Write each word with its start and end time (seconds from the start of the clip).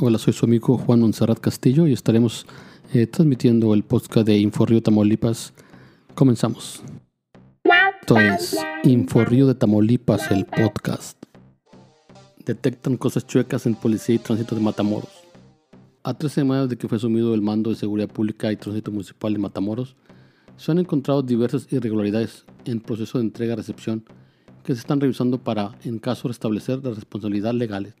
Hola, 0.00 0.18
soy 0.18 0.32
su 0.32 0.46
amigo 0.46 0.78
Juan 0.78 1.00
Monserrat 1.00 1.40
Castillo 1.40 1.88
y 1.88 1.92
estaremos 1.92 2.46
eh, 2.94 3.08
transmitiendo 3.08 3.74
el 3.74 3.82
podcast 3.82 4.28
de 4.28 4.38
Inforrío 4.38 4.80
Tamaulipas. 4.80 5.52
Comenzamos. 6.14 6.84
Esto 8.00 8.20
es 8.20 8.56
Inforrío 8.84 9.48
de 9.48 9.56
Tamaulipas, 9.56 10.30
el 10.30 10.44
podcast. 10.44 11.20
Detectan 12.46 12.96
cosas 12.96 13.26
chuecas 13.26 13.66
en 13.66 13.74
policía 13.74 14.14
y 14.14 14.18
tránsito 14.20 14.54
de 14.54 14.60
Matamoros. 14.60 15.10
A 16.04 16.14
tres 16.14 16.30
semanas 16.30 16.68
de 16.68 16.78
que 16.78 16.86
fue 16.86 16.98
asumido 16.98 17.34
el 17.34 17.42
mando 17.42 17.70
de 17.70 17.76
seguridad 17.76 18.08
pública 18.08 18.52
y 18.52 18.56
tránsito 18.56 18.92
municipal 18.92 19.32
de 19.32 19.40
Matamoros, 19.40 19.96
se 20.56 20.70
han 20.70 20.78
encontrado 20.78 21.22
diversas 21.22 21.66
irregularidades 21.72 22.44
en 22.66 22.78
proceso 22.78 23.18
de 23.18 23.24
entrega-recepción 23.24 24.04
que 24.62 24.74
se 24.74 24.80
están 24.80 25.00
revisando 25.00 25.42
para, 25.42 25.72
en 25.82 25.98
caso, 25.98 26.28
restablecer 26.28 26.84
las 26.84 26.94
responsabilidades 26.94 27.56
legales, 27.56 27.94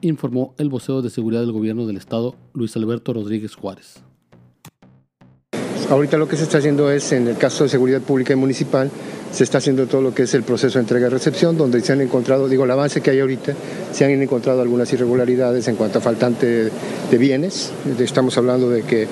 informó 0.00 0.54
el 0.58 0.68
vocero 0.68 1.02
de 1.02 1.10
seguridad 1.10 1.40
del 1.40 1.52
gobierno 1.52 1.86
del 1.86 1.96
estado, 1.96 2.34
Luis 2.52 2.76
Alberto 2.76 3.12
Rodríguez 3.12 3.54
Juárez. 3.54 4.02
Ahorita 5.88 6.16
lo 6.16 6.26
que 6.26 6.36
se 6.36 6.42
está 6.42 6.58
haciendo 6.58 6.90
es, 6.90 7.12
en 7.12 7.28
el 7.28 7.36
caso 7.36 7.62
de 7.62 7.70
seguridad 7.70 8.00
pública 8.00 8.32
y 8.32 8.36
municipal, 8.36 8.90
se 9.30 9.44
está 9.44 9.58
haciendo 9.58 9.86
todo 9.86 10.00
lo 10.00 10.14
que 10.14 10.24
es 10.24 10.34
el 10.34 10.42
proceso 10.42 10.78
de 10.78 10.82
entrega-recepción, 10.82 11.56
donde 11.56 11.80
se 11.80 11.92
han 11.92 12.00
encontrado, 12.00 12.48
digo, 12.48 12.64
el 12.64 12.70
avance 12.70 13.00
que 13.00 13.10
hay 13.10 13.20
ahorita, 13.20 13.54
se 13.92 14.04
han 14.04 14.10
encontrado 14.22 14.62
algunas 14.62 14.92
irregularidades 14.92 15.68
en 15.68 15.76
cuanto 15.76 15.98
a 15.98 16.00
faltante 16.00 16.70
de 17.10 17.18
bienes. 17.18 17.70
Estamos 18.00 18.36
hablando 18.36 18.68
de 18.68 18.82
que 18.82 19.06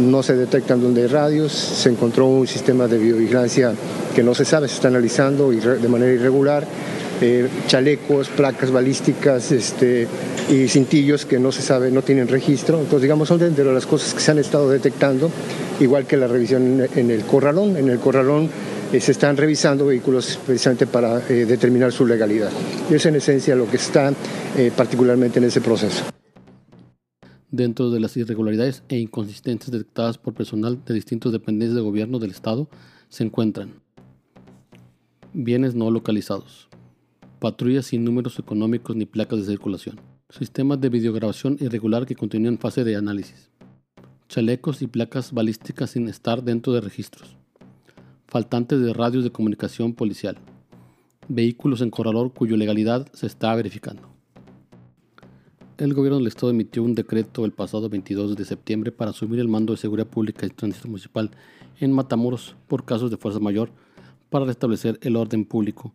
no 0.00 0.22
se 0.22 0.34
detectan 0.34 0.82
donde 0.82 1.02
hay 1.02 1.08
radios, 1.08 1.52
se 1.52 1.90
encontró 1.90 2.26
un 2.26 2.46
sistema 2.46 2.88
de 2.88 2.98
biovigilancia 2.98 3.74
que 4.14 4.22
no 4.22 4.34
se 4.34 4.44
sabe, 4.44 4.66
se 4.66 4.74
está 4.74 4.88
analizando 4.88 5.50
de 5.50 5.88
manera 5.88 6.12
irregular, 6.12 6.66
eh, 7.20 7.48
chalecos, 7.66 8.28
placas 8.28 8.70
balísticas 8.70 9.50
este, 9.52 10.06
y 10.50 10.68
cintillos 10.68 11.24
que 11.24 11.38
no 11.38 11.52
se 11.52 11.62
sabe, 11.62 11.90
no 11.90 12.02
tienen 12.02 12.28
registro. 12.28 12.78
Entonces, 12.78 13.02
digamos, 13.02 13.28
son 13.28 13.38
de 13.38 13.64
las 13.64 13.86
cosas 13.86 14.14
que 14.14 14.20
se 14.20 14.30
han 14.30 14.38
estado 14.38 14.70
detectando, 14.70 15.30
igual 15.80 16.06
que 16.06 16.16
la 16.16 16.26
revisión 16.26 16.86
en 16.94 17.10
el 17.10 17.22
corralón. 17.22 17.76
En 17.76 17.88
el 17.88 17.98
corralón 17.98 18.50
eh, 18.92 19.00
se 19.00 19.12
están 19.12 19.36
revisando 19.36 19.86
vehículos 19.86 20.38
precisamente 20.46 20.86
para 20.86 21.18
eh, 21.28 21.46
determinar 21.46 21.92
su 21.92 22.06
legalidad. 22.06 22.50
Y 22.90 22.94
es 22.94 23.06
en 23.06 23.16
esencia 23.16 23.56
lo 23.56 23.68
que 23.68 23.76
está 23.76 24.12
particularmente 24.74 25.38
en 25.38 25.44
ese 25.44 25.60
proceso. 25.60 26.02
Dentro 27.50 27.90
de 27.90 28.00
las 28.00 28.16
irregularidades 28.16 28.82
e 28.88 28.96
inconsistencias 28.96 29.70
detectadas 29.70 30.16
por 30.16 30.32
personal 30.32 30.82
de 30.84 30.94
distintas 30.94 31.30
dependencias 31.30 31.76
de 31.76 31.82
gobierno 31.82 32.18
del 32.18 32.30
Estado 32.30 32.68
se 33.10 33.22
encuentran 33.22 33.86
Bienes 35.38 35.74
no 35.74 35.90
localizados. 35.90 36.66
Patrullas 37.38 37.84
sin 37.84 38.02
números 38.02 38.38
económicos 38.38 38.96
ni 38.96 39.04
placas 39.04 39.40
de 39.40 39.44
circulación. 39.44 40.00
Sistemas 40.30 40.80
de 40.80 40.88
videograbación 40.88 41.58
irregular 41.60 42.06
que 42.06 42.16
continúan 42.16 42.54
en 42.54 42.58
fase 42.58 42.82
de 42.82 42.96
análisis. 42.96 43.50
Chalecos 44.26 44.80
y 44.80 44.86
placas 44.86 45.32
balísticas 45.32 45.90
sin 45.90 46.08
estar 46.08 46.42
dentro 46.42 46.72
de 46.72 46.80
registros. 46.80 47.36
Faltantes 48.26 48.80
de 48.80 48.94
radios 48.94 49.22
de 49.22 49.32
comunicación 49.32 49.92
policial. 49.92 50.38
Vehículos 51.28 51.82
en 51.82 51.90
corralor 51.90 52.32
cuya 52.32 52.56
legalidad 52.56 53.06
se 53.12 53.26
está 53.26 53.54
verificando. 53.54 54.08
El 55.76 55.92
gobierno 55.92 56.16
del 56.16 56.28
estado 56.28 56.48
emitió 56.48 56.82
un 56.82 56.94
decreto 56.94 57.44
el 57.44 57.52
pasado 57.52 57.90
22 57.90 58.34
de 58.34 58.46
septiembre 58.46 58.92
para 58.92 59.10
asumir 59.10 59.40
el 59.40 59.48
mando 59.48 59.74
de 59.74 59.76
seguridad 59.76 60.06
pública 60.06 60.46
y 60.46 60.48
tránsito 60.48 60.88
municipal 60.88 61.30
en 61.80 61.92
Matamoros 61.92 62.56
por 62.66 62.86
casos 62.86 63.10
de 63.10 63.18
fuerza 63.18 63.40
mayor 63.40 63.68
para 64.30 64.46
restablecer 64.46 64.98
el 65.02 65.16
orden 65.16 65.44
público, 65.44 65.92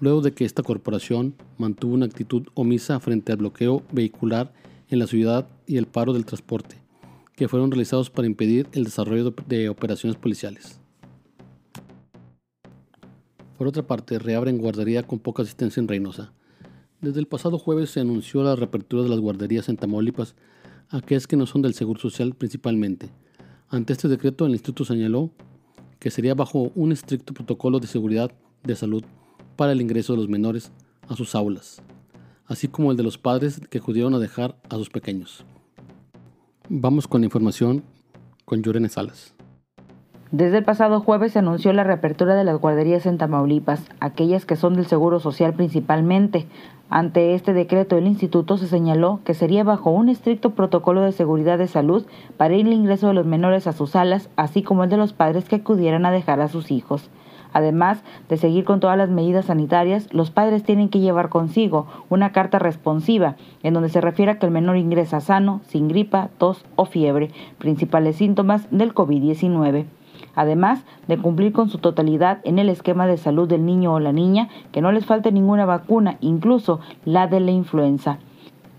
luego 0.00 0.20
de 0.20 0.32
que 0.32 0.44
esta 0.44 0.62
corporación 0.62 1.34
mantuvo 1.56 1.94
una 1.94 2.06
actitud 2.06 2.46
omisa 2.54 3.00
frente 3.00 3.32
al 3.32 3.38
bloqueo 3.38 3.82
vehicular 3.92 4.52
en 4.88 4.98
la 4.98 5.06
ciudad 5.06 5.48
y 5.66 5.76
el 5.76 5.86
paro 5.86 6.12
del 6.12 6.24
transporte, 6.24 6.76
que 7.36 7.48
fueron 7.48 7.70
realizados 7.70 8.10
para 8.10 8.26
impedir 8.26 8.68
el 8.72 8.84
desarrollo 8.84 9.34
de 9.46 9.68
operaciones 9.68 10.16
policiales. 10.16 10.80
Por 13.56 13.66
otra 13.66 13.86
parte, 13.86 14.18
reabren 14.18 14.58
guardería 14.58 15.02
con 15.02 15.18
poca 15.18 15.42
asistencia 15.42 15.80
en 15.80 15.88
Reynosa. 15.88 16.32
Desde 17.00 17.20
el 17.20 17.26
pasado 17.26 17.58
jueves 17.58 17.90
se 17.90 18.00
anunció 18.00 18.42
la 18.42 18.56
reapertura 18.56 19.02
de 19.02 19.08
las 19.08 19.18
guarderías 19.18 19.68
en 19.68 19.76
Tamaulipas, 19.76 20.36
aquellas 20.90 21.26
que 21.26 21.36
no 21.36 21.46
son 21.46 21.62
del 21.62 21.74
Seguro 21.74 22.00
Social 22.00 22.34
principalmente. 22.34 23.10
Ante 23.68 23.92
este 23.92 24.08
decreto, 24.08 24.46
el 24.46 24.52
instituto 24.52 24.84
señaló 24.84 25.30
que 25.98 26.10
sería 26.10 26.34
bajo 26.34 26.70
un 26.74 26.92
estricto 26.92 27.34
protocolo 27.34 27.80
de 27.80 27.88
seguridad 27.88 28.30
de 28.62 28.76
salud 28.76 29.04
para 29.58 29.72
el 29.72 29.80
ingreso 29.80 30.12
de 30.12 30.18
los 30.18 30.28
menores 30.28 30.70
a 31.08 31.16
sus 31.16 31.34
aulas, 31.34 31.82
así 32.46 32.68
como 32.68 32.92
el 32.92 32.96
de 32.96 33.02
los 33.02 33.18
padres 33.18 33.60
que 33.68 33.78
acudieron 33.78 34.14
a 34.14 34.20
dejar 34.20 34.54
a 34.70 34.76
sus 34.76 34.88
pequeños. 34.88 35.44
Vamos 36.68 37.08
con 37.08 37.22
la 37.22 37.24
información 37.24 37.82
con 38.44 38.62
Llorene 38.62 38.88
Salas. 38.88 39.34
Desde 40.30 40.58
el 40.58 40.64
pasado 40.64 41.00
jueves 41.00 41.32
se 41.32 41.40
anunció 41.40 41.72
la 41.72 41.82
reapertura 41.82 42.36
de 42.36 42.44
las 42.44 42.60
guarderías 42.60 43.04
en 43.06 43.18
Tamaulipas, 43.18 43.82
aquellas 43.98 44.46
que 44.46 44.54
son 44.54 44.74
del 44.74 44.86
Seguro 44.86 45.18
Social 45.18 45.54
principalmente. 45.54 46.46
Ante 46.88 47.34
este 47.34 47.52
decreto, 47.52 47.96
el 47.96 48.06
instituto 48.06 48.58
se 48.58 48.68
señaló 48.68 49.22
que 49.24 49.34
sería 49.34 49.64
bajo 49.64 49.90
un 49.90 50.08
estricto 50.08 50.50
protocolo 50.50 51.00
de 51.00 51.10
seguridad 51.10 51.58
de 51.58 51.66
salud 51.66 52.06
para 52.36 52.54
el 52.54 52.72
ingreso 52.72 53.08
de 53.08 53.14
los 53.14 53.26
menores 53.26 53.66
a 53.66 53.72
sus 53.72 53.90
salas, 53.90 54.30
así 54.36 54.62
como 54.62 54.84
el 54.84 54.90
de 54.90 54.98
los 54.98 55.14
padres 55.14 55.48
que 55.48 55.56
acudieran 55.56 56.06
a 56.06 56.12
dejar 56.12 56.40
a 56.40 56.48
sus 56.48 56.70
hijos. 56.70 57.10
Además 57.52 58.02
de 58.28 58.36
seguir 58.36 58.64
con 58.64 58.80
todas 58.80 58.98
las 58.98 59.10
medidas 59.10 59.46
sanitarias, 59.46 60.12
los 60.12 60.30
padres 60.30 60.62
tienen 60.62 60.88
que 60.88 61.00
llevar 61.00 61.28
consigo 61.28 61.86
una 62.08 62.32
carta 62.32 62.58
responsiva 62.58 63.36
en 63.62 63.74
donde 63.74 63.88
se 63.88 64.00
refiere 64.00 64.32
a 64.32 64.38
que 64.38 64.46
el 64.46 64.52
menor 64.52 64.76
ingresa 64.76 65.20
sano, 65.20 65.60
sin 65.66 65.88
gripa, 65.88 66.28
tos 66.38 66.64
o 66.76 66.84
fiebre, 66.84 67.30
principales 67.58 68.16
síntomas 68.16 68.68
del 68.70 68.94
COVID-19 68.94 69.86
además 70.34 70.84
de 71.08 71.18
cumplir 71.18 71.52
con 71.52 71.68
su 71.68 71.78
totalidad 71.78 72.38
en 72.44 72.60
el 72.60 72.68
esquema 72.68 73.08
de 73.08 73.16
salud 73.16 73.48
del 73.48 73.66
niño 73.66 73.94
o 73.94 74.00
la 74.00 74.12
niña, 74.12 74.48
que 74.70 74.80
no 74.80 74.92
les 74.92 75.04
falte 75.04 75.32
ninguna 75.32 75.66
vacuna, 75.66 76.16
incluso 76.20 76.78
la 77.04 77.26
de 77.26 77.40
la 77.40 77.50
influenza. 77.50 78.18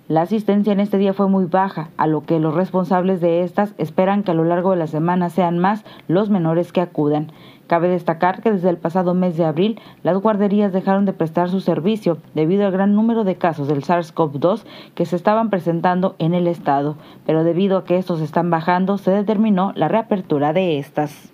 La 0.08 0.22
asistencia 0.22 0.74
en 0.74 0.80
este 0.80 0.98
día 0.98 1.14
fue 1.14 1.28
muy 1.28 1.46
baja, 1.46 1.90
a 1.98 2.08
lo 2.08 2.22
que 2.22 2.40
los 2.40 2.56
responsables 2.56 3.22
de 3.22 3.44
estas 3.44 3.76
esperan 3.78 4.24
que 4.24 4.32
a 4.32 4.34
lo 4.34 4.44
largo 4.44 4.72
de 4.72 4.78
la 4.78 4.88
semana 4.88 5.30
sean 5.30 5.60
más 5.60 5.84
los 6.08 6.30
menores 6.30 6.72
que 6.72 6.82
acudan. 6.82 7.32
Cabe 7.70 7.88
destacar 7.88 8.42
que 8.42 8.52
desde 8.52 8.72
el 8.72 8.78
pasado 8.78 9.14
mes 9.14 9.38
de 9.38 9.46
abril 9.46 9.80
las 10.02 10.18
guarderías 10.18 10.74
dejaron 10.74 11.06
de 11.06 11.14
prestar 11.14 11.52
su 11.52 11.62
servicio 11.62 12.18
debido 12.34 12.66
al 12.66 12.72
gran 12.72 12.96
número 12.96 13.24
de 13.24 13.36
casos 13.36 13.68
del 13.68 13.84
SARS-CoV-2 13.84 14.64
que 14.96 15.06
se 15.06 15.16
estaban 15.16 15.52
presentando 15.52 16.16
en 16.18 16.34
el 16.34 16.48
estado, 16.48 16.98
pero 17.28 17.44
debido 17.44 17.78
a 17.78 17.86
que 17.86 18.00
estos 18.00 18.22
están 18.22 18.50
bajando 18.50 18.98
se 18.98 19.12
determinó 19.12 19.72
la 19.76 19.88
reapertura 19.88 20.52
de 20.52 20.80
estas. 20.80 21.32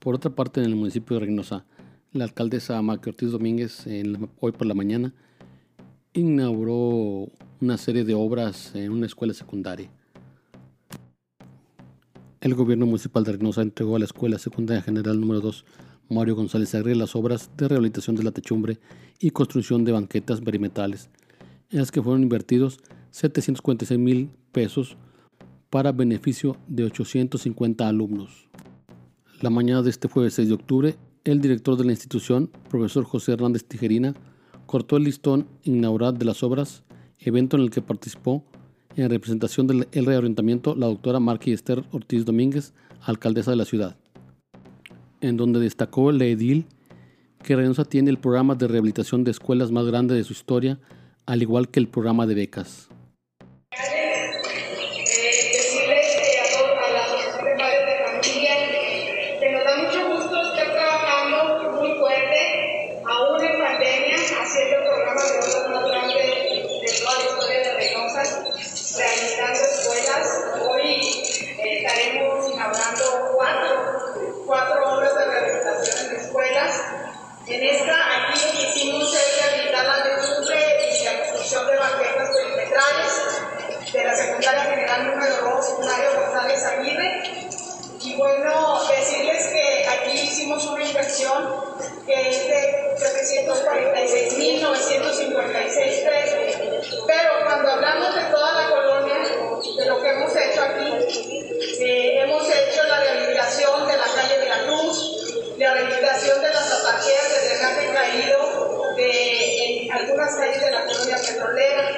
Por 0.00 0.16
otra 0.16 0.30
parte, 0.30 0.60
en 0.60 0.66
el 0.66 0.76
municipio 0.76 1.18
de 1.18 1.24
Reynosa, 1.24 1.64
la 2.12 2.24
alcaldesa 2.24 2.82
Maque 2.82 3.08
Ortiz 3.08 3.30
Domínguez, 3.30 3.86
hoy 4.38 4.52
por 4.52 4.66
la 4.66 4.74
mañana, 4.74 5.14
inauguró 6.12 7.30
una 7.62 7.78
serie 7.78 8.04
de 8.04 8.12
obras 8.12 8.74
en 8.74 8.92
una 8.92 9.06
escuela 9.06 9.32
secundaria. 9.32 9.88
El 12.44 12.54
gobierno 12.54 12.84
municipal 12.84 13.24
de 13.24 13.32
Reynosa 13.32 13.62
entregó 13.62 13.96
a 13.96 13.98
la 13.98 14.04
Escuela 14.04 14.38
Secundaria 14.38 14.82
General 14.82 15.18
número 15.18 15.40
2 15.40 15.64
Mario 16.10 16.36
González 16.36 16.74
Agre 16.74 16.94
las 16.94 17.16
obras 17.16 17.50
de 17.56 17.68
rehabilitación 17.68 18.16
de 18.16 18.22
la 18.22 18.32
techumbre 18.32 18.80
y 19.18 19.30
construcción 19.30 19.82
de 19.82 19.92
banquetas 19.92 20.42
perimetrales, 20.42 21.08
en 21.70 21.78
las 21.78 21.90
que 21.90 22.02
fueron 22.02 22.22
invertidos 22.22 22.80
746 23.12 23.98
mil 23.98 24.30
pesos 24.52 24.98
para 25.70 25.92
beneficio 25.92 26.58
de 26.68 26.84
850 26.84 27.88
alumnos. 27.88 28.46
La 29.40 29.48
mañana 29.48 29.80
de 29.80 29.88
este 29.88 30.08
jueves 30.08 30.34
6 30.34 30.48
de 30.48 30.54
octubre, 30.54 30.96
el 31.24 31.40
director 31.40 31.78
de 31.78 31.86
la 31.86 31.92
institución, 31.92 32.50
profesor 32.68 33.04
José 33.04 33.32
Hernández 33.32 33.64
Tijerina, 33.64 34.12
cortó 34.66 34.98
el 34.98 35.04
listón 35.04 35.48
inaugural 35.62 36.18
de 36.18 36.26
las 36.26 36.42
obras, 36.42 36.84
evento 37.18 37.56
en 37.56 37.62
el 37.62 37.70
que 37.70 37.80
participó 37.80 38.44
en 38.96 39.10
representación 39.10 39.66
del 39.66 39.86
reorientamiento 39.92 40.74
la 40.74 40.86
doctora 40.86 41.20
Marqui 41.20 41.52
Esther 41.52 41.84
Ortiz 41.90 42.24
Domínguez, 42.24 42.72
alcaldesa 43.02 43.50
de 43.50 43.56
la 43.56 43.64
ciudad, 43.64 43.96
en 45.20 45.36
donde 45.36 45.60
destacó 45.60 46.12
la 46.12 46.24
edil 46.24 46.66
que 47.42 47.56
Reynosa 47.56 47.84
tiene 47.84 48.10
el 48.10 48.18
programa 48.18 48.54
de 48.54 48.68
rehabilitación 48.68 49.24
de 49.24 49.30
escuelas 49.30 49.70
más 49.70 49.86
grande 49.86 50.14
de 50.14 50.24
su 50.24 50.32
historia, 50.32 50.78
al 51.26 51.42
igual 51.42 51.68
que 51.68 51.80
el 51.80 51.88
programa 51.88 52.26
de 52.26 52.34
becas. 52.34 52.88
46.956 93.42 96.04
pesos. 96.04 96.38
Pero 97.06 97.30
cuando 97.44 97.70
hablamos 97.70 98.12
de 98.14 98.22
toda 98.24 98.62
la 98.62 98.68
colonia, 98.68 99.16
de 99.76 99.86
lo 99.86 100.00
que 100.00 100.08
hemos 100.08 100.34
hecho 100.36 100.62
aquí, 100.62 100.92
eh, 101.80 102.22
hemos 102.22 102.48
hecho 102.48 102.84
la 102.84 103.00
rehabilitación 103.00 103.84
de 103.86 103.96
la 103.96 104.06
calle 104.14 104.38
de 104.38 104.48
la 104.48 104.62
Cruz, 104.64 105.34
la 105.58 105.74
rehabilitación 105.74 106.40
de 106.42 106.48
las 106.48 106.72
ataqueas 106.72 107.28
de 107.30 107.40
drenaje 107.48 107.92
caído 107.92 108.94
de 108.96 109.54
en 109.84 109.92
algunas 109.92 110.34
calles 110.36 110.60
de 110.60 110.70
la 110.70 110.84
colonia 110.84 111.16
petrolera, 111.16 111.90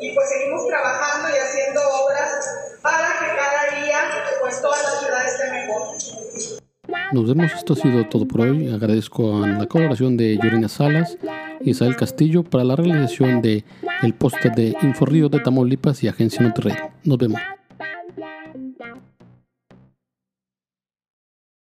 y 0.00 0.12
pues 0.14 0.28
seguimos 0.28 0.66
trabajando 0.66 1.30
y 1.30 1.38
haciendo 1.38 1.88
obras 1.88 2.44
para 2.82 3.20
que 3.20 3.36
cada 3.36 3.66
día 3.80 4.10
pues 4.40 4.60
toda 4.60 4.82
la 4.82 4.98
ciudad 4.98 5.24
esté 5.24 5.52
mejor. 5.52 5.96
Nos 7.14 7.28
vemos, 7.28 7.52
esto 7.54 7.74
ha 7.74 7.76
sido 7.76 8.04
todo 8.08 8.26
por 8.26 8.40
hoy. 8.40 8.66
Agradezco 8.70 9.44
a 9.44 9.46
la 9.46 9.66
colaboración 9.66 10.16
de 10.16 10.36
Yorina 10.42 10.68
Salas 10.68 11.16
y 11.60 11.70
Isabel 11.70 11.94
Castillo 11.94 12.42
para 12.42 12.64
la 12.64 12.74
realización 12.74 13.40
de 13.40 13.62
el 14.02 14.14
póster 14.14 14.52
de 14.52 14.76
Inforrío 14.82 15.28
de 15.28 15.38
Tamaulipas 15.38 16.02
y 16.02 16.08
Agencia 16.08 16.42
Monterrey. 16.42 16.74
Nos 17.04 17.18
vemos. 17.18 17.40